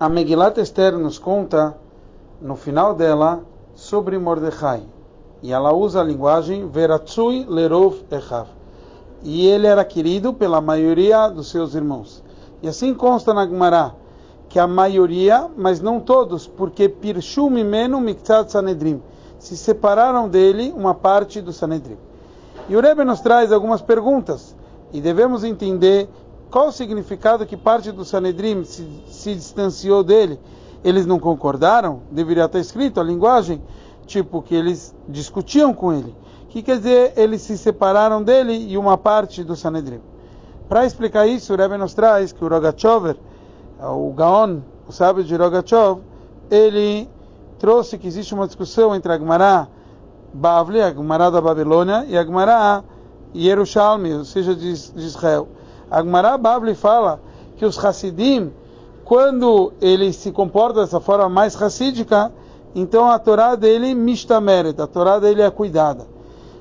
[0.00, 1.76] A Megilat Esther nos conta,
[2.40, 3.42] no final dela,
[3.74, 4.84] sobre Mordecai.
[5.42, 8.46] E ela usa a linguagem Veratsui Lerov Echav.
[9.24, 12.22] E ele era querido pela maioria dos seus irmãos.
[12.62, 13.92] E assim consta na Gemara,
[14.48, 19.02] que a maioria, mas não todos, porque Pirshu Mimenu Miktzat Sanedrim,
[19.36, 21.98] se separaram dele uma parte do Sanedrim.
[22.68, 24.54] E o Rebbe nos traz algumas perguntas,
[24.92, 26.08] e devemos entender
[26.50, 30.40] qual o significado que parte do Sanedrim se, se distanciou dele?
[30.82, 32.02] Eles não concordaram?
[32.10, 33.62] Deveria estar escrito a linguagem,
[34.06, 36.14] tipo que eles discutiam com ele.
[36.48, 40.00] Que quer dizer, eles se separaram dele e uma parte do Sanedrim.
[40.68, 43.16] Para explicar isso, o Rebbe nos traz que o Rogachover,
[43.80, 46.00] o Gaon, o sábio de Rogachov,
[46.50, 47.08] ele
[47.58, 49.68] trouxe que existe uma discussão entre a Gemara
[50.32, 52.82] Bavli, a Gemara da Babilônia, e a Gemara
[53.34, 55.48] Yerushalmi, ou seja, de Israel.
[55.90, 57.20] A Gemara Babli fala
[57.56, 58.52] que os Hassidim,
[59.04, 62.32] quando ele se comporta dessa forma mais hassídica,
[62.74, 66.06] então a Torá dele mistameret, a Torá dele é cuidada.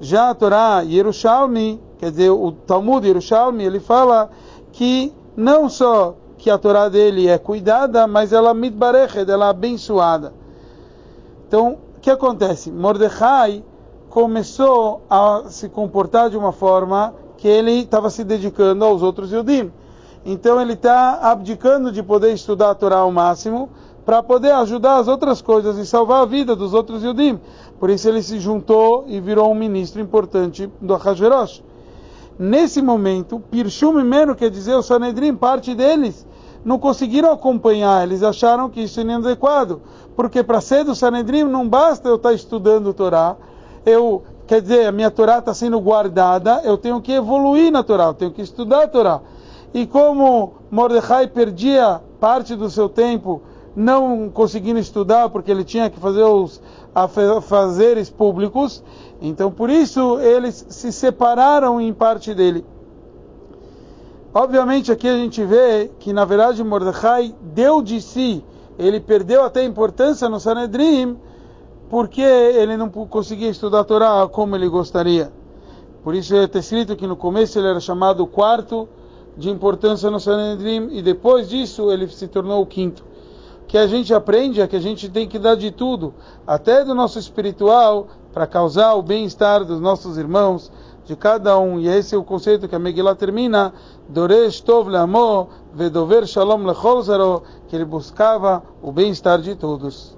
[0.00, 4.30] Já a Torá Yerushalmi, quer dizer, o Talmud Yerushalmi, ele fala
[4.72, 10.32] que não só que a Torá dele é cuidada, mas ela mitbareched, ela é abençoada.
[11.48, 12.70] Então, o que acontece?
[12.70, 13.64] Mordecai
[14.08, 19.72] começou a se comportar de uma forma que ele estava se dedicando aos outros Yudim.
[20.26, 23.70] Então ele está abdicando de poder estudar a Torá ao máximo
[24.04, 27.38] para poder ajudar as outras coisas e salvar a vida dos outros Yudim.
[27.78, 31.62] Por isso ele se juntou e virou um ministro importante do Ahasverosh.
[32.38, 36.26] Nesse momento, Pirshum Meno, quer dizer, o Sanedrim, parte deles,
[36.64, 39.80] não conseguiram acompanhar, eles acharam que isso é inadequado.
[40.16, 43.36] Porque para ser do Sanedrim não basta eu estar estudando a Torá,
[43.84, 48.04] eu Quer dizer, a minha Torá está sendo guardada, eu tenho que evoluir na Torá,
[48.04, 49.20] eu tenho que estudar a Torá.
[49.74, 53.42] E como Mordecai perdia parte do seu tempo
[53.76, 56.62] não conseguindo estudar, porque ele tinha que fazer os
[56.94, 58.82] afazeres públicos,
[59.20, 62.64] então por isso eles se separaram em parte dele.
[64.32, 68.42] Obviamente aqui a gente vê que na verdade Mordecai deu de si,
[68.78, 71.18] ele perdeu até importância no Sanedrim,
[71.88, 75.32] porque ele não conseguia estudar a Torá como ele gostaria.
[76.02, 78.88] Por isso está escrito que no começo ele era chamado quarto
[79.36, 83.04] de importância no Sanedrim e depois disso ele se tornou o quinto.
[83.66, 86.14] Que a gente aprende é que a gente tem que dar de tudo,
[86.46, 90.72] até do nosso espiritual, para causar o bem-estar dos nossos irmãos,
[91.04, 91.78] de cada um.
[91.78, 93.72] E esse é o conceito que a Megillah termina,
[94.08, 94.88] Doresh Tov
[95.74, 100.17] Vedover Shalom Lechol que ele buscava o bem-estar de todos.